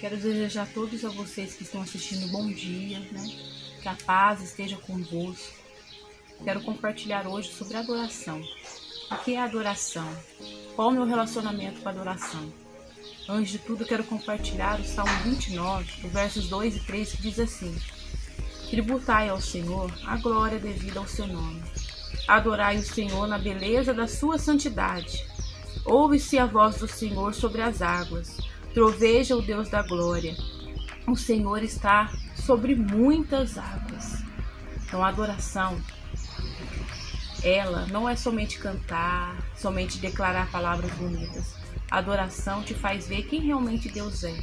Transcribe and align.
Quero 0.00 0.16
desejar 0.16 0.64
a 0.64 0.66
todos 0.66 1.04
a 1.04 1.08
vocês 1.10 1.54
que 1.54 1.62
estão 1.62 1.82
assistindo 1.82 2.30
bom 2.30 2.50
dia, 2.50 2.98
né? 2.98 3.24
Que 3.80 3.88
a 3.88 3.96
paz 4.04 4.42
esteja 4.42 4.76
convosco. 4.76 5.54
Quero 6.42 6.62
compartilhar 6.62 7.26
hoje 7.26 7.52
sobre 7.52 7.76
adoração. 7.76 8.42
O 9.10 9.16
que 9.16 9.34
é 9.34 9.40
adoração? 9.40 10.08
Qual 10.74 10.88
o 10.88 10.92
meu 10.92 11.04
relacionamento 11.04 11.80
com 11.80 11.88
a 11.88 11.92
adoração? 11.92 12.52
Antes 13.28 13.52
de 13.52 13.58
tudo, 13.58 13.84
quero 13.84 14.02
compartilhar 14.04 14.80
o 14.80 14.84
Salmo 14.84 15.12
29, 15.24 16.08
versos 16.08 16.48
2 16.48 16.76
e 16.76 16.80
3, 16.80 17.12
que 17.12 17.22
diz 17.22 17.38
assim: 17.38 17.76
Tributai 18.70 19.28
ao 19.28 19.40
Senhor 19.40 19.92
a 20.04 20.16
glória 20.16 20.58
devida 20.58 20.98
ao 20.98 21.06
seu 21.06 21.26
nome. 21.26 21.62
Adorai 22.26 22.78
o 22.78 22.82
Senhor 22.82 23.26
na 23.26 23.38
beleza 23.38 23.94
da 23.94 24.08
sua 24.08 24.38
santidade. 24.38 25.24
Ouve-se 25.84 26.38
a 26.38 26.46
voz 26.46 26.78
do 26.78 26.88
Senhor 26.88 27.34
sobre 27.34 27.60
as 27.60 27.82
águas. 27.82 28.38
Troveja 28.74 29.36
o 29.36 29.42
Deus 29.42 29.68
da 29.68 29.82
glória. 29.82 30.34
O 31.06 31.14
Senhor 31.14 31.62
está 31.62 32.10
sobre 32.34 32.74
muitas 32.74 33.58
águas. 33.58 34.22
Então, 34.86 35.04
a 35.04 35.08
adoração, 35.08 35.78
ela 37.42 37.86
não 37.88 38.08
é 38.08 38.16
somente 38.16 38.58
cantar, 38.58 39.36
somente 39.56 39.98
declarar 39.98 40.50
palavras 40.50 40.90
bonitas. 40.92 41.54
A 41.90 41.98
adoração 41.98 42.62
te 42.62 42.72
faz 42.72 43.06
ver 43.06 43.24
quem 43.24 43.42
realmente 43.42 43.90
Deus 43.90 44.24
é 44.24 44.34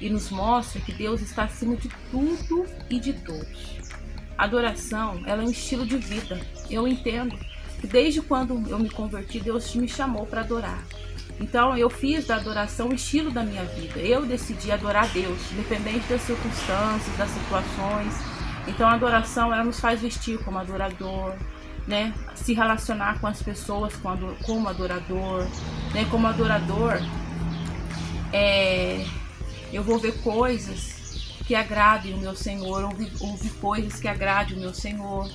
e 0.00 0.08
nos 0.08 0.30
mostra 0.30 0.80
que 0.80 0.92
Deus 0.92 1.20
está 1.20 1.42
acima 1.42 1.74
de 1.74 1.88
tudo 2.12 2.66
e 2.88 3.00
de 3.00 3.12
todos. 3.12 3.74
A 4.38 4.44
adoração, 4.44 5.20
ela 5.26 5.42
é 5.42 5.46
um 5.46 5.50
estilo 5.50 5.84
de 5.84 5.96
vida. 5.96 6.40
Eu 6.70 6.86
entendo 6.86 7.36
que 7.80 7.88
desde 7.88 8.22
quando 8.22 8.68
eu 8.68 8.78
me 8.78 8.90
converti, 8.90 9.40
Deus 9.40 9.74
me 9.74 9.88
chamou 9.88 10.26
para 10.26 10.42
adorar. 10.42 10.84
Então 11.40 11.76
eu 11.76 11.90
fiz 11.90 12.26
da 12.26 12.36
adoração 12.36 12.88
o 12.88 12.94
estilo 12.94 13.30
da 13.30 13.42
minha 13.42 13.64
vida. 13.64 13.98
Eu 14.00 14.24
decidi 14.24 14.70
adorar 14.70 15.08
Deus, 15.08 15.38
independente 15.52 16.06
das 16.08 16.22
circunstâncias, 16.22 17.16
das 17.16 17.30
situações. 17.30 18.14
Então 18.66 18.88
a 18.88 18.94
adoração 18.94 19.52
ela 19.52 19.64
nos 19.64 19.80
faz 19.80 20.00
vestir 20.00 20.38
como 20.38 20.58
adorador, 20.58 21.34
né? 21.86 22.14
Se 22.34 22.54
relacionar 22.54 23.20
com 23.20 23.26
as 23.26 23.42
pessoas 23.42 23.94
como 24.44 24.68
adorador, 24.68 25.46
né? 25.92 26.06
Como 26.10 26.26
adorador, 26.26 27.00
é, 28.32 29.04
eu 29.72 29.82
vou 29.82 29.98
ver 29.98 30.20
coisas 30.22 30.94
que 31.46 31.54
agradem 31.54 32.14
o 32.14 32.18
meu 32.18 32.34
Senhor, 32.34 32.84
ouvir, 32.84 33.50
coisas 33.60 34.00
que 34.00 34.08
agradem 34.08 34.56
o 34.56 34.60
meu 34.60 34.72
Senhor, 34.72 35.30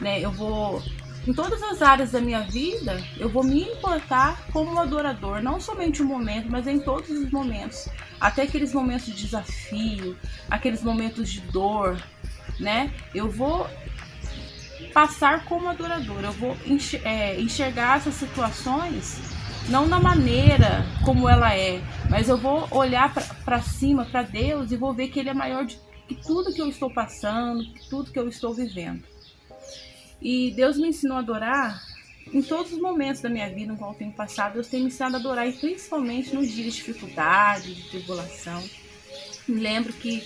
né? 0.00 0.20
Eu 0.20 0.30
vou 0.30 0.82
em 1.26 1.32
todas 1.32 1.62
as 1.62 1.80
áreas 1.82 2.10
da 2.10 2.20
minha 2.20 2.40
vida, 2.40 3.00
eu 3.18 3.28
vou 3.28 3.44
me 3.44 3.62
importar 3.62 4.44
como 4.52 4.78
adorador, 4.80 5.40
não 5.40 5.60
somente 5.60 6.02
um 6.02 6.06
momento, 6.06 6.48
mas 6.50 6.66
em 6.66 6.80
todos 6.80 7.10
os 7.10 7.30
momentos. 7.30 7.88
Até 8.20 8.42
aqueles 8.42 8.72
momentos 8.72 9.06
de 9.06 9.14
desafio, 9.14 10.16
aqueles 10.50 10.82
momentos 10.82 11.30
de 11.30 11.40
dor, 11.40 11.96
né? 12.58 12.92
Eu 13.14 13.30
vou 13.30 13.68
passar 14.92 15.44
como 15.44 15.68
adorador, 15.68 16.22
eu 16.24 16.32
vou 16.32 16.56
é, 17.04 17.40
enxergar 17.40 17.98
essas 17.98 18.14
situações 18.14 19.20
não 19.68 19.86
na 19.86 20.00
maneira 20.00 20.84
como 21.04 21.28
ela 21.28 21.54
é, 21.54 21.80
mas 22.10 22.28
eu 22.28 22.36
vou 22.36 22.66
olhar 22.70 23.12
para 23.44 23.62
cima, 23.62 24.04
para 24.04 24.22
Deus 24.22 24.72
e 24.72 24.76
vou 24.76 24.92
ver 24.92 25.08
que 25.08 25.20
Ele 25.20 25.30
é 25.30 25.34
maior 25.34 25.64
de 25.64 25.78
que 26.08 26.16
tudo 26.16 26.52
que 26.52 26.60
eu 26.60 26.68
estou 26.68 26.92
passando, 26.92 27.64
que 27.72 27.88
tudo 27.88 28.10
que 28.10 28.18
eu 28.18 28.28
estou 28.28 28.52
vivendo. 28.52 29.04
E 30.22 30.52
Deus 30.52 30.76
me 30.76 30.88
ensinou 30.88 31.16
a 31.16 31.20
adorar 31.20 31.82
em 32.32 32.40
todos 32.40 32.72
os 32.72 32.78
momentos 32.78 33.20
da 33.20 33.28
minha 33.28 33.48
vida, 33.50 33.72
no 33.72 33.78
qual 33.78 33.90
eu 33.92 33.98
tenho 33.98 34.12
passado. 34.12 34.54
Deus 34.54 34.68
tem 34.68 34.80
me 34.80 34.86
ensinado 34.86 35.16
a 35.16 35.18
adorar, 35.18 35.48
e 35.48 35.52
principalmente 35.52 36.34
nos 36.34 36.48
dias 36.48 36.74
de 36.74 36.80
dificuldade, 36.80 37.74
de 37.74 37.88
tribulação. 37.90 38.62
Me 39.48 39.60
lembro 39.60 39.92
que 39.92 40.22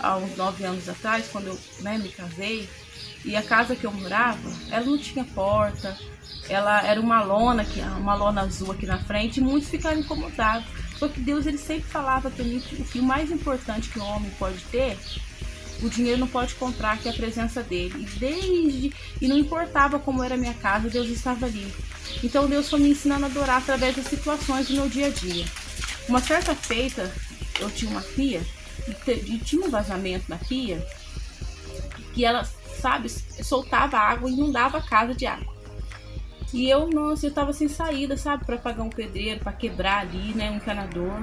há 0.00 0.16
uns 0.16 0.36
nove 0.36 0.64
anos 0.64 0.88
atrás, 0.88 1.28
quando 1.28 1.46
eu 1.46 1.58
né, 1.80 1.98
me 1.98 2.08
casei, 2.08 2.68
e 3.24 3.36
a 3.36 3.42
casa 3.42 3.76
que 3.76 3.86
eu 3.86 3.92
morava, 3.92 4.50
ela 4.70 4.84
não 4.84 4.98
tinha 4.98 5.24
porta, 5.24 5.96
ela 6.48 6.82
era 6.82 7.00
uma 7.00 7.22
lona, 7.22 7.64
que 7.64 7.80
uma 7.80 8.14
lona 8.14 8.42
azul 8.42 8.72
aqui 8.72 8.86
na 8.86 8.98
frente, 8.98 9.38
e 9.38 9.42
muitos 9.42 9.68
ficaram 9.68 10.00
incomodados. 10.00 10.66
Porque 10.98 11.20
Deus 11.20 11.46
ele 11.46 11.58
sempre 11.58 11.88
falava 11.88 12.28
para 12.28 12.44
mim 12.44 12.60
que 12.60 12.98
o 12.98 13.04
mais 13.04 13.30
importante 13.30 13.88
que 13.88 14.00
o 14.00 14.04
homem 14.04 14.30
pode 14.32 14.58
ter 14.64 14.98
o 15.82 15.88
dinheiro 15.88 16.18
não 16.18 16.28
pode 16.28 16.54
comprar, 16.54 16.98
que 16.98 17.08
a 17.08 17.12
presença 17.12 17.62
dele. 17.62 18.02
E 18.02 18.18
desde. 18.18 18.92
E 19.20 19.28
não 19.28 19.38
importava 19.38 19.98
como 19.98 20.22
era 20.22 20.34
a 20.34 20.38
minha 20.38 20.54
casa, 20.54 20.88
Deus 20.88 21.08
estava 21.08 21.46
ali. 21.46 21.72
Então 22.22 22.48
Deus 22.48 22.68
foi 22.68 22.80
me 22.80 22.90
ensinando 22.90 23.24
a 23.24 23.28
adorar 23.28 23.58
através 23.58 23.96
das 23.96 24.06
situações 24.06 24.68
do 24.68 24.74
meu 24.74 24.88
dia 24.88 25.06
a 25.06 25.10
dia. 25.10 25.44
Uma 26.08 26.20
certa 26.20 26.54
feita, 26.54 27.12
eu 27.60 27.70
tinha 27.70 27.90
uma 27.90 28.00
pia, 28.00 28.40
e 29.06 29.38
tinha 29.38 29.66
um 29.66 29.70
vazamento 29.70 30.24
na 30.28 30.36
pia, 30.36 30.84
que 32.14 32.24
ela, 32.24 32.44
sabe, 32.80 33.08
soltava 33.10 33.98
água 33.98 34.30
e 34.30 34.32
inundava 34.32 34.78
a 34.78 34.82
casa 34.82 35.14
de 35.14 35.26
água. 35.26 35.58
E 36.52 36.68
eu, 36.68 36.88
nossa, 36.88 37.26
eu 37.26 37.30
tava 37.30 37.52
sem 37.52 37.68
saída, 37.68 38.16
sabe, 38.16 38.44
para 38.46 38.56
pagar 38.56 38.82
um 38.82 38.88
pedreiro, 38.88 39.40
para 39.40 39.52
quebrar 39.52 39.98
ali, 39.98 40.32
né, 40.34 40.50
um 40.50 40.56
encanador. 40.56 41.22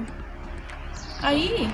Aí 1.20 1.68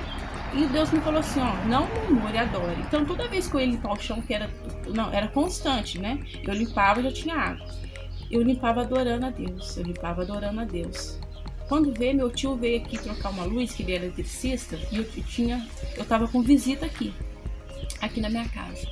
e 0.55 0.67
Deus 0.67 0.91
me 0.91 1.01
falou 1.01 1.21
assim, 1.21 1.41
ó, 1.41 1.55
não 1.67 1.87
murmure, 1.89 2.37
adore. 2.37 2.81
Então 2.81 3.05
toda 3.07 3.27
vez 3.27 3.49
que 3.49 3.57
eu 3.57 3.61
ia 3.61 3.67
limpar 3.67 3.93
o 3.93 4.01
chão, 4.01 4.21
que 4.21 4.35
era, 4.35 4.51
não, 4.87 5.11
era 5.11 5.29
constante, 5.29 5.99
né? 5.99 6.21
Eu 6.43 6.53
limpava 6.53 7.01
e 7.01 7.05
já 7.05 7.13
tinha 7.13 7.37
água. 7.37 7.67
Eu 8.31 8.43
limpava 8.43 8.83
adorando 8.83 9.27
a 9.27 9.31
Deus, 9.31 9.77
eu 9.77 9.85
limpava 9.85 10.23
adorando 10.23 10.61
a 10.61 10.65
Deus. 10.65 11.19
Quando 11.69 11.93
veio, 11.93 12.17
meu 12.17 12.31
tio 12.31 12.55
veio 12.55 12.83
aqui 12.83 12.99
trocar 12.99 13.31
uma 13.31 13.45
luz, 13.45 13.73
que 13.73 13.83
ele 13.83 13.95
era 13.95 14.05
eletricista, 14.05 14.79
e 14.91 14.97
eu, 14.97 15.05
tinha, 15.05 15.67
eu 15.97 16.05
tava 16.05 16.29
com 16.29 16.43
visita 16.43 16.85
aqui, 16.85 17.15
aqui 18.01 18.21
na 18.21 18.29
minha 18.29 18.47
casa. 18.49 18.87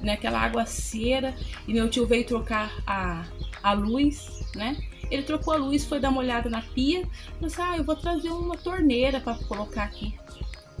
Naquela 0.00 0.40
água 0.40 0.64
cera, 0.64 1.34
e 1.66 1.72
meu 1.72 1.90
tio 1.90 2.06
veio 2.06 2.24
trocar 2.24 2.72
a, 2.86 3.24
a 3.62 3.72
luz, 3.72 4.44
né? 4.54 4.76
Ele 5.10 5.24
trocou 5.24 5.54
a 5.54 5.56
luz, 5.56 5.84
foi 5.84 5.98
dar 5.98 6.10
uma 6.10 6.20
olhada 6.20 6.48
na 6.48 6.62
pia, 6.62 7.02
falou 7.34 7.46
assim, 7.46 7.62
ah, 7.62 7.76
eu 7.78 7.84
vou 7.84 7.96
trazer 7.96 8.30
uma 8.30 8.56
torneira 8.56 9.20
para 9.20 9.34
colocar 9.34 9.82
aqui 9.82 10.14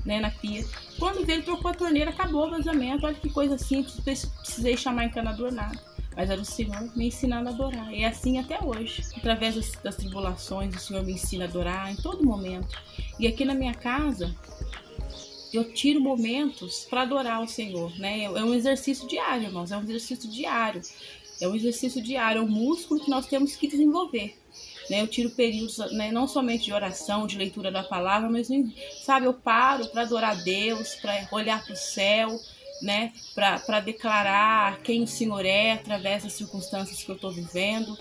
né, 0.04 0.20
na 0.20 0.30
pia. 0.30 0.64
Quando 0.98 1.24
veio, 1.24 1.42
trocou 1.42 1.70
a 1.70 1.74
torneira, 1.74 2.10
acabou 2.10 2.46
o 2.46 2.50
vazamento. 2.50 3.06
Olha 3.06 3.14
que 3.14 3.30
coisa 3.30 3.58
simples, 3.58 3.94
precisei 3.94 4.76
chamar 4.76 5.04
encanador 5.04 5.52
nada. 5.52 5.78
Mas 6.16 6.28
era 6.28 6.40
o 6.40 6.44
Senhor 6.44 6.90
me 6.96 7.08
ensinando 7.08 7.48
a 7.48 7.52
adorar. 7.52 7.92
E 7.92 8.02
é 8.02 8.08
assim 8.08 8.38
até 8.38 8.62
hoje. 8.62 9.02
Através 9.16 9.54
das, 9.54 9.72
das 9.82 9.96
tribulações, 9.96 10.74
o 10.74 10.78
Senhor 10.78 11.04
me 11.04 11.12
ensina 11.12 11.44
a 11.44 11.48
adorar 11.48 11.92
em 11.92 11.96
todo 11.96 12.24
momento. 12.24 12.76
E 13.18 13.26
aqui 13.26 13.44
na 13.44 13.54
minha 13.54 13.74
casa, 13.74 14.34
eu 15.52 15.72
tiro 15.72 16.00
momentos 16.00 16.86
para 16.88 17.02
adorar 17.02 17.42
o 17.42 17.48
Senhor, 17.48 17.96
né? 17.98 18.24
É 18.24 18.44
um 18.44 18.54
exercício 18.54 19.06
diário, 19.08 19.46
irmãos, 19.46 19.70
é 19.70 19.76
um 19.76 19.82
exercício 19.82 20.28
diário. 20.30 20.80
É 21.40 21.48
um 21.48 21.54
exercício 21.54 22.02
diário, 22.02 22.40
é 22.40 22.42
um 22.42 22.48
músculo 22.48 23.00
que 23.00 23.10
nós 23.10 23.26
temos 23.26 23.56
que 23.56 23.66
desenvolver. 23.66 24.38
Né? 24.90 25.00
Eu 25.00 25.06
tiro 25.06 25.30
períodos, 25.30 25.78
né, 25.92 26.10
não 26.10 26.26
somente 26.26 26.64
de 26.64 26.72
oração, 26.72 27.24
de 27.24 27.38
leitura 27.38 27.70
da 27.70 27.84
palavra, 27.84 28.28
mas, 28.28 28.48
sabe, 29.04 29.26
eu 29.26 29.32
paro 29.32 29.86
para 29.86 30.02
adorar 30.02 30.32
a 30.32 30.42
Deus, 30.42 30.96
para 30.96 31.28
olhar 31.30 31.64
para 31.64 31.72
o 31.72 31.76
céu, 31.76 32.36
né, 32.82 33.12
para 33.32 33.78
declarar 33.78 34.80
quem 34.82 35.04
o 35.04 35.06
Senhor 35.06 35.46
é 35.46 35.72
através 35.72 36.24
das 36.24 36.32
circunstâncias 36.32 37.04
que 37.04 37.08
eu 37.08 37.14
estou 37.14 37.30
vivendo, 37.30 37.96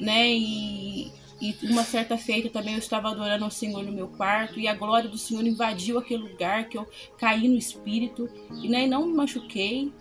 né, 0.00 0.32
e, 0.32 1.12
e 1.40 1.56
uma 1.70 1.84
certa 1.84 2.18
feita 2.18 2.50
também 2.50 2.72
eu 2.72 2.80
estava 2.80 3.08
adorando 3.08 3.44
ao 3.44 3.50
Senhor 3.50 3.84
no 3.84 3.92
meu 3.92 4.08
quarto 4.08 4.58
e 4.58 4.66
a 4.66 4.74
glória 4.74 5.08
do 5.08 5.18
Senhor 5.18 5.46
invadiu 5.46 5.96
aquele 5.96 6.24
lugar 6.24 6.68
que 6.68 6.76
eu 6.76 6.88
caí 7.18 7.46
no 7.46 7.56
espírito 7.56 8.28
e, 8.60 8.68
né, 8.68 8.84
não 8.88 9.06
me 9.06 9.14
machuquei, 9.14 9.92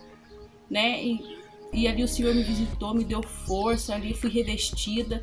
né, 0.67 1.03
e, 1.03 1.39
e 1.71 1.87
ali 1.87 2.03
o 2.03 2.07
Senhor 2.07 2.33
me 2.33 2.41
visitou, 2.41 2.95
me 2.95 3.03
deu 3.03 3.21
força, 3.21 3.93
ali 3.93 4.15
fui 4.15 4.31
revestida, 4.31 5.21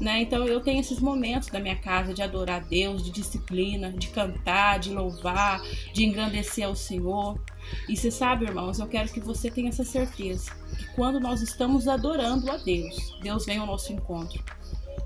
né? 0.00 0.22
Então 0.22 0.44
eu 0.44 0.60
tenho 0.60 0.80
esses 0.80 1.00
momentos 1.00 1.48
da 1.48 1.58
minha 1.58 1.76
casa 1.76 2.12
de 2.12 2.22
adorar 2.22 2.62
Deus, 2.64 3.02
de 3.02 3.10
disciplina, 3.10 3.92
de 3.92 4.08
cantar, 4.08 4.78
de 4.78 4.90
louvar, 4.90 5.62
de 5.92 6.04
engrandecer 6.04 6.66
ao 6.66 6.74
Senhor. 6.74 7.40
E 7.88 7.96
você 7.96 8.10
sabe, 8.10 8.44
irmãos, 8.44 8.78
eu 8.78 8.86
quero 8.86 9.08
que 9.08 9.20
você 9.20 9.50
tenha 9.50 9.70
essa 9.70 9.84
certeza 9.84 10.52
que 10.76 10.86
quando 10.94 11.18
nós 11.18 11.40
estamos 11.40 11.88
adorando 11.88 12.50
a 12.50 12.58
Deus, 12.58 13.18
Deus 13.22 13.46
vem 13.46 13.58
ao 13.58 13.66
nosso 13.66 13.92
encontro. 13.92 14.42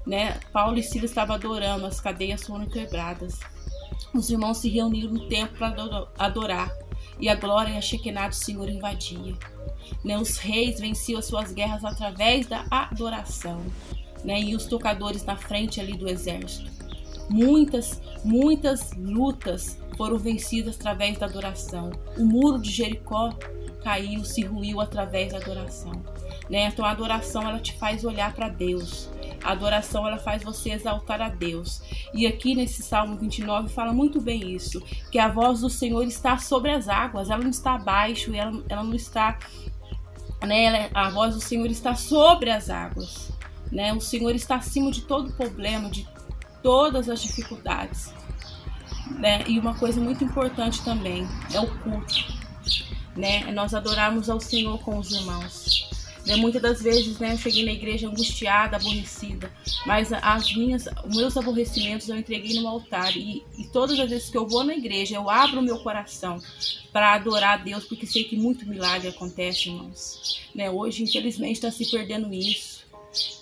Né? 0.07 0.41
Paulo 0.53 0.79
e 0.79 0.83
Silas 0.83 1.11
estavam 1.11 1.37
adorando, 1.37 1.87
as 1.87 2.01
cadeias 2.01 2.43
foram 2.43 2.67
quebradas. 2.67 3.39
Os 4.13 4.29
irmãos 4.29 4.59
se 4.59 4.69
reuniram 4.69 5.13
no 5.13 5.29
templo 5.29 5.57
para 5.57 6.09
adorar 6.19 6.75
e 7.21 7.29
a 7.29 7.35
glória 7.35 7.73
e 7.73 7.77
a 7.77 7.81
Shekinah 7.81 8.29
do 8.29 8.35
Senhor 8.35 8.69
invadia. 8.69 9.35
Né? 10.05 10.19
Os 10.19 10.37
reis 10.39 10.81
venciam 10.81 11.19
as 11.19 11.27
suas 11.27 11.53
guerras 11.53 11.85
através 11.85 12.47
da 12.47 12.67
adoração 12.71 13.63
né, 14.25 14.41
e 14.41 14.55
os 14.55 14.67
tocadores 14.67 15.25
na 15.25 15.37
frente 15.37 15.81
ali 15.81 15.97
do 15.97 16.09
exército. 16.09 16.71
Muitas, 17.29 18.01
muitas 18.25 18.93
lutas 18.97 19.79
foram 19.97 20.19
vencidas 20.19 20.77
através 20.77 21.19
da 21.19 21.27
adoração. 21.27 21.93
O 22.17 22.25
muro 22.25 22.59
de 22.59 22.71
Jericó 22.71 23.31
caiu, 23.83 24.25
se 24.25 24.43
ruiu 24.43 24.81
através 24.81 25.33
da 25.33 25.39
adoração. 25.39 25.93
Né? 26.49 26.65
Então 26.65 26.85
a 26.85 26.91
adoração 26.91 27.49
ela 27.49 27.61
te 27.61 27.79
faz 27.79 28.05
olhar 28.05 28.35
para 28.35 28.49
Deus. 28.49 29.09
A 29.43 29.53
adoração 29.53 30.07
ela 30.07 30.19
faz 30.19 30.43
você 30.43 30.71
exaltar 30.71 31.23
a 31.23 31.29
Deus. 31.29 31.83
E 32.13 32.27
aqui 32.27 32.55
nesse 32.55 32.83
Salmo 32.83 33.17
29 33.17 33.69
fala 33.69 33.93
muito 33.93 34.21
bem 34.21 34.55
isso, 34.55 34.83
que 35.11 35.19
a 35.19 35.29
voz 35.29 35.61
do 35.61 35.71
Senhor 35.71 36.03
está 36.03 36.37
sobre 36.37 36.73
as 36.73 36.89
águas, 36.89 37.31
ela 37.31 37.43
não 37.43 37.51
está 37.51 37.75
abaixo, 37.75 38.35
ela, 38.35 38.63
ela 38.69 38.83
não 38.83 38.95
está 38.95 39.39
né, 40.47 40.91
a 40.95 41.11
voz 41.11 41.35
do 41.35 41.41
Senhor 41.41 41.67
está 41.67 41.95
sobre 41.95 42.51
as 42.51 42.71
águas, 42.71 43.31
né? 43.71 43.93
O 43.93 44.01
Senhor 44.01 44.35
está 44.35 44.57
acima 44.57 44.91
de 44.91 45.03
todo 45.03 45.33
problema, 45.33 45.91
de 45.91 46.07
todas 46.63 47.09
as 47.09 47.23
dificuldades, 47.23 48.13
né? 49.19 49.45
E 49.47 49.59
uma 49.59 49.75
coisa 49.75 50.01
muito 50.01 50.25
importante 50.25 50.83
também 50.83 51.27
é 51.53 51.61
o 51.61 51.67
culto, 51.79 52.15
né? 53.17 53.51
Nós 53.53 53.75
adorarmos 53.75 54.29
ao 54.29 54.41
Senhor 54.41 54.79
com 54.81 54.99
os 54.99 55.11
irmãos. 55.11 55.91
Né? 56.27 56.37
Muitas 56.37 56.61
das 56.61 56.83
vezes, 56.83 57.19
né, 57.19 57.33
eu 57.33 57.39
cheguei 57.39 57.65
na 57.65 57.73
igreja 57.73 58.07
angustiada, 58.07 58.77
aborrecida, 58.77 59.51
mas 59.87 60.13
as 60.13 60.55
minhas, 60.55 60.87
os 61.05 61.17
meus 61.17 61.37
aborrecimentos 61.37 62.09
eu 62.09 62.17
entreguei 62.17 62.61
no 62.61 62.69
altar 62.69 63.17
e, 63.17 63.43
e 63.59 63.65
todas 63.73 63.99
as 63.99 64.11
vezes 64.11 64.29
que 64.29 64.37
eu 64.37 64.47
vou 64.47 64.63
na 64.63 64.75
igreja, 64.75 65.17
eu 65.17 65.31
abro 65.31 65.63
meu 65.63 65.79
coração 65.79 66.39
para 66.93 67.15
adorar 67.15 67.55
a 67.55 67.63
Deus, 67.63 67.85
porque 67.85 68.07
sei 68.07 68.25
que 68.25 68.37
muito 68.37 68.69
milagre 68.69 69.09
acontece, 69.09 69.69
irmãos. 69.69 70.41
Né? 70.55 70.71
Hoje, 70.71 71.03
infelizmente, 71.03 71.55
está 71.55 71.71
se 71.71 71.91
perdendo 71.91 72.33
isso. 72.33 72.80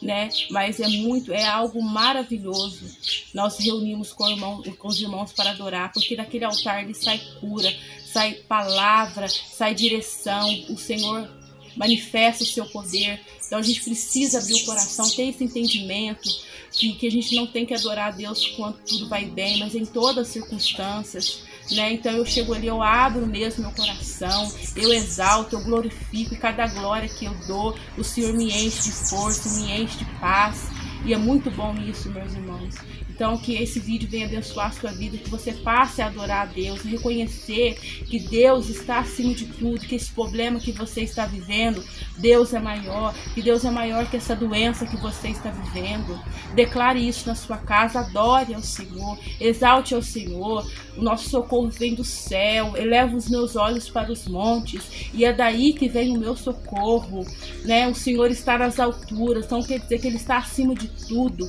Né? 0.00 0.30
Mas 0.50 0.80
é 0.80 0.88
muito, 0.88 1.32
é 1.32 1.44
algo 1.44 1.82
maravilhoso. 1.82 2.86
Nós 3.34 3.58
reunimos 3.58 4.12
com, 4.12 4.28
irmão, 4.28 4.62
com 4.78 4.88
os 4.88 5.00
irmãos 5.00 5.32
para 5.32 5.50
adorar, 5.50 5.92
porque 5.92 6.16
daquele 6.16 6.44
altar 6.44 6.82
ele 6.82 6.94
sai 6.94 7.20
cura, 7.40 7.74
sai 8.06 8.34
palavra, 8.34 9.28
sai 9.28 9.74
direção. 9.74 10.48
O 10.70 10.78
Senhor 10.78 11.28
manifesta 11.76 12.42
o 12.42 12.46
seu 12.46 12.66
poder. 12.66 13.20
Então 13.46 13.58
a 13.58 13.62
gente 13.62 13.82
precisa 13.82 14.38
abrir 14.38 14.62
o 14.62 14.64
coração, 14.64 15.08
ter 15.10 15.28
esse 15.28 15.44
entendimento 15.44 16.28
que, 16.72 16.92
que 16.94 17.06
a 17.06 17.10
gente 17.10 17.34
não 17.34 17.46
tem 17.46 17.64
que 17.64 17.74
adorar 17.74 18.08
a 18.08 18.16
Deus 18.16 18.46
quando 18.48 18.78
tudo 18.84 19.08
vai 19.08 19.24
bem, 19.24 19.58
mas 19.58 19.74
em 19.74 19.86
todas 19.86 20.26
as 20.26 20.32
circunstâncias. 20.32 21.42
Né? 21.70 21.92
Então 21.92 22.12
eu 22.12 22.24
chego 22.24 22.54
ali, 22.54 22.66
eu 22.66 22.82
abro 22.82 23.26
mesmo 23.26 23.62
meu 23.62 23.72
coração, 23.72 24.52
eu 24.74 24.92
exalto, 24.92 25.56
eu 25.56 25.64
glorifico 25.64 26.34
e 26.34 26.36
cada 26.36 26.66
glória 26.66 27.08
que 27.08 27.26
eu 27.26 27.34
dou, 27.46 27.76
o 27.96 28.04
Senhor 28.04 28.32
me 28.32 28.46
enche 28.46 28.84
de 28.84 28.92
força, 28.92 29.48
me 29.50 29.82
enche 29.82 29.98
de 29.98 30.04
paz. 30.18 30.66
E 31.04 31.14
é 31.14 31.16
muito 31.16 31.50
bom 31.50 31.74
isso, 31.74 32.10
meus 32.10 32.34
irmãos. 32.34 32.74
Então, 33.18 33.36
que 33.36 33.56
esse 33.56 33.80
vídeo 33.80 34.08
venha 34.08 34.26
abençoar 34.26 34.68
a 34.68 34.70
sua 34.70 34.92
vida, 34.92 35.18
que 35.18 35.28
você 35.28 35.52
passe 35.52 36.00
a 36.00 36.06
adorar 36.06 36.42
a 36.42 36.52
Deus, 36.52 36.82
reconhecer 36.82 37.74
que 38.06 38.20
Deus 38.20 38.68
está 38.68 39.00
acima 39.00 39.34
de 39.34 39.46
tudo, 39.46 39.80
que 39.80 39.96
esse 39.96 40.12
problema 40.12 40.60
que 40.60 40.70
você 40.70 41.00
está 41.00 41.26
vivendo, 41.26 41.82
Deus 42.16 42.54
é 42.54 42.60
maior, 42.60 43.12
que 43.34 43.42
Deus 43.42 43.64
é 43.64 43.70
maior 43.72 44.08
que 44.08 44.16
essa 44.16 44.36
doença 44.36 44.86
que 44.86 44.96
você 44.96 45.28
está 45.28 45.50
vivendo. 45.50 46.16
Declare 46.54 47.08
isso 47.08 47.26
na 47.26 47.34
sua 47.34 47.56
casa, 47.56 48.00
adore 48.00 48.54
ao 48.54 48.62
Senhor, 48.62 49.18
exalte 49.40 49.94
ao 49.94 50.02
Senhor. 50.02 50.64
O 50.96 51.02
nosso 51.02 51.28
socorro 51.28 51.70
vem 51.70 51.94
do 51.94 52.04
céu, 52.04 52.76
eleva 52.76 53.16
os 53.16 53.28
meus 53.28 53.56
olhos 53.56 53.88
para 53.88 54.12
os 54.12 54.28
montes, 54.28 55.10
e 55.12 55.24
é 55.24 55.32
daí 55.32 55.72
que 55.72 55.88
vem 55.88 56.16
o 56.16 56.20
meu 56.20 56.36
socorro. 56.36 57.24
Né? 57.64 57.88
O 57.88 57.94
Senhor 57.94 58.30
está 58.30 58.58
nas 58.58 58.78
alturas, 58.78 59.46
então 59.46 59.62
quer 59.62 59.80
dizer 59.80 60.00
que 60.00 60.06
Ele 60.06 60.16
está 60.16 60.38
acima 60.38 60.74
de 60.74 60.87
tudo. 61.06 61.48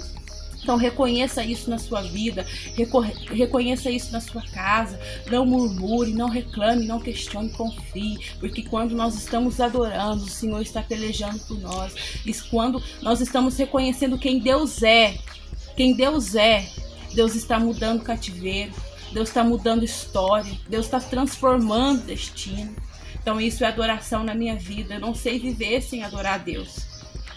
Então 0.61 0.75
reconheça 0.75 1.43
isso 1.43 1.69
na 1.69 1.79
sua 1.79 2.01
vida, 2.01 2.45
reconheça 3.31 3.89
isso 3.89 4.11
na 4.11 4.19
sua 4.19 4.41
casa. 4.41 4.99
Não 5.31 5.45
murmure, 5.45 6.13
não 6.13 6.29
reclame, 6.29 6.85
não 6.85 6.99
questione, 6.99 7.49
confie, 7.49 8.19
porque 8.39 8.63
quando 8.63 8.93
nós 8.93 9.15
estamos 9.15 9.59
adorando, 9.59 10.23
o 10.23 10.29
Senhor 10.29 10.61
está 10.61 10.81
pelejando 10.81 11.39
por 11.39 11.59
nós. 11.59 12.21
E 12.25 12.33
quando 12.49 12.83
nós 13.01 13.21
estamos 13.21 13.57
reconhecendo 13.57 14.17
quem 14.17 14.39
Deus 14.39 14.83
é, 14.83 15.17
quem 15.75 15.93
Deus 15.93 16.35
é, 16.35 16.67
Deus 17.13 17.35
está 17.35 17.57
mudando 17.57 18.03
cativeiro, 18.03 18.73
Deus 19.11 19.29
está 19.29 19.43
mudando 19.43 19.83
história, 19.83 20.51
Deus 20.67 20.85
está 20.85 20.99
transformando 20.99 22.05
destino. 22.05 22.75
Então 23.21 23.39
isso 23.39 23.63
é 23.63 23.67
adoração 23.67 24.23
na 24.23 24.35
minha 24.35 24.55
vida. 24.55 24.95
Eu 24.95 24.99
não 24.99 25.15
sei 25.15 25.39
viver 25.39 25.81
sem 25.81 26.03
adorar 26.03 26.35
a 26.35 26.37
Deus, 26.37 26.85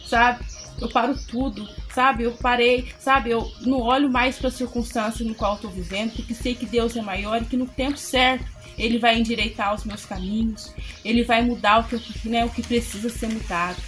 sabe? 0.07 0.45
Eu 0.83 0.89
paro 0.89 1.17
tudo, 1.29 1.69
sabe? 1.95 2.25
Eu 2.25 2.33
parei, 2.33 2.93
sabe? 2.99 3.31
Eu 3.31 3.51
não 3.61 3.81
olho 3.81 4.11
mais 4.11 4.37
para 4.37 4.49
a 4.49 4.53
circunstância 4.53 5.25
no 5.25 5.35
qual 5.35 5.55
estou 5.55 5.71
vivendo, 5.71 6.13
porque 6.17 6.35
sei 6.35 6.55
que 6.55 6.67
Deus 6.67 6.97
é 6.97 7.03
maior 7.03 7.41
e 7.41 7.45
que 7.45 7.57
no 7.57 7.67
tempo 7.67 7.97
certo 7.97 8.45
Ele 8.77 8.99
vai 8.99 9.19
endireitar 9.19 9.75
os 9.75 9.85
meus 9.85 10.05
caminhos, 10.05 10.75
Ele 11.05 11.23
vai 11.23 11.41
mudar 11.43 11.81
o 11.81 11.85
que, 11.85 12.29
né, 12.29 12.45
o 12.45 12.51
que 12.51 12.63
precisa 12.63 13.09
ser 13.09 13.29
mudado. 13.29 13.81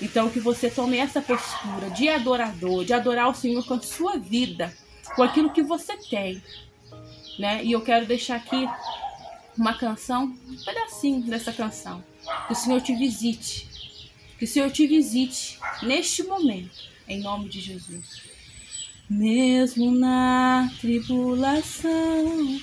Então, 0.00 0.30
que 0.30 0.40
você 0.40 0.68
tome 0.68 0.96
essa 0.96 1.20
postura 1.20 1.90
de 1.90 2.08
adorador, 2.08 2.84
de 2.84 2.92
adorar 2.92 3.28
o 3.28 3.34
Senhor 3.34 3.64
com 3.64 3.74
a 3.74 3.82
sua 3.82 4.16
vida, 4.16 4.72
com 5.14 5.22
aquilo 5.22 5.50
que 5.50 5.62
você 5.62 5.96
tem, 5.96 6.42
né? 7.38 7.62
E 7.62 7.72
eu 7.72 7.80
quero 7.82 8.06
deixar 8.06 8.36
aqui 8.36 8.66
uma 9.56 9.74
canção, 9.74 10.34
um 10.48 10.56
pedacinho 10.64 11.22
dessa 11.22 11.52
canção. 11.52 12.02
Que 12.46 12.52
o 12.52 12.56
Senhor 12.56 12.80
te 12.80 12.94
visite 12.94 13.71
que 14.42 14.44
o 14.44 14.48
Senhor 14.48 14.72
te 14.72 14.88
visite 14.88 15.56
neste 15.84 16.24
momento, 16.24 16.90
em 17.06 17.20
nome 17.20 17.48
de 17.48 17.60
Jesus. 17.60 18.22
Mesmo 19.08 19.92
na 19.92 20.68
tribulação, 20.80 22.60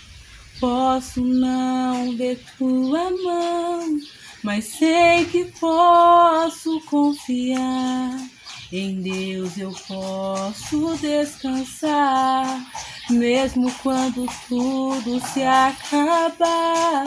posso 0.60 1.24
não 1.24 2.18
ver 2.18 2.38
tua 2.58 3.10
mão, 3.24 3.98
mas 4.44 4.66
sei 4.66 5.24
que 5.32 5.46
posso 5.58 6.82
confiar. 6.82 8.28
Em 8.74 9.02
Deus 9.02 9.58
eu 9.58 9.72
posso 9.88 10.98
descansar, 10.98 12.70
mesmo 13.10 13.72
quando 13.82 14.26
tudo 14.50 15.26
se 15.28 15.44
acabar. 15.44 17.06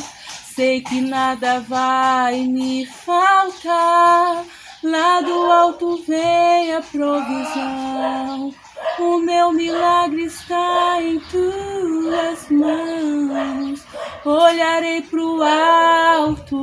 Sei 0.55 0.81
que 0.81 1.03
nada 1.03 1.61
vai 1.61 2.41
me 2.41 2.87
faltar 2.87 4.47
Lá 4.83 5.21
do 5.21 5.33
alto 5.33 6.03
vem 6.09 6.75
a 6.75 6.83
provisão. 6.83 8.53
O 8.99 9.19
meu 9.19 9.53
milagre 9.53 10.25
está 10.25 11.01
em 11.01 11.21
tuas 11.21 12.49
mãos. 12.51 13.85
Olharei 14.25 15.03
pro 15.03 15.41
alto, 15.41 16.57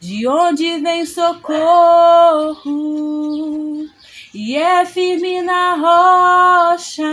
de 0.00 0.26
onde 0.26 0.80
vem 0.80 1.06
socorro. 1.06 2.66
E 4.34 4.56
é 4.56 4.84
firme 4.84 5.42
na 5.42 5.76
rocha 5.76 7.04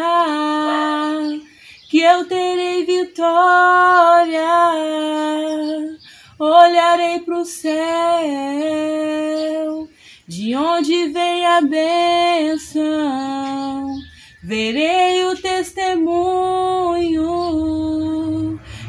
que 1.91 2.01
eu 2.01 2.27
terei 2.27 2.83
vitória. 2.85 4.41
Olharei 6.39 7.19
pro 7.19 7.45
céu 7.45 7.73
de 10.27 10.55
onde 10.55 11.09
vem 11.09 11.45
a 11.45 11.61
bênção, 11.61 12.83
verei 14.41 15.25
o 15.25 15.35
testemunho 15.35 16.09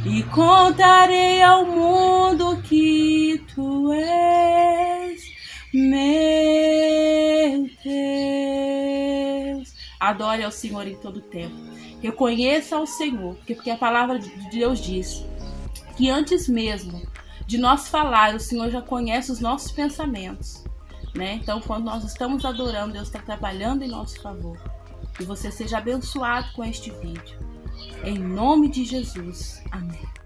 e 0.06 0.22
contarei 0.24 1.42
ao 1.42 1.66
mundo 1.66 2.62
que 2.62 3.44
tu 3.54 3.92
és 3.92 5.22
meu 5.74 7.68
Deus. 7.82 9.74
Adore 9.98 10.44
ao 10.44 10.52
Senhor 10.52 10.86
em 10.86 10.94
todo 10.94 11.20
tempo. 11.20 11.56
Reconheça 12.00 12.76
ao 12.76 12.86
Senhor, 12.86 13.36
porque 13.46 13.70
a 13.70 13.76
palavra 13.76 14.18
de 14.20 14.30
Deus 14.50 14.80
diz 14.80 15.24
que 15.96 16.08
antes 16.08 16.48
mesmo 16.48 17.02
de 17.46 17.58
nós 17.58 17.88
falar, 17.88 18.34
o 18.34 18.40
Senhor 18.40 18.70
já 18.70 18.80
conhece 18.80 19.30
os 19.30 19.40
nossos 19.40 19.70
pensamentos. 19.70 20.64
Né? 21.14 21.34
Então, 21.34 21.60
quando 21.60 21.84
nós 21.84 22.04
estamos 22.04 22.44
adorando, 22.44 22.94
Deus 22.94 23.06
está 23.06 23.20
trabalhando 23.20 23.82
em 23.82 23.88
nosso 23.88 24.20
favor. 24.20 24.58
Que 25.16 25.24
você 25.24 25.50
seja 25.50 25.78
abençoado 25.78 26.52
com 26.54 26.64
este 26.64 26.90
vídeo. 26.90 27.38
Em 28.02 28.18
nome 28.18 28.68
de 28.68 28.84
Jesus. 28.84 29.62
Amém. 29.70 30.23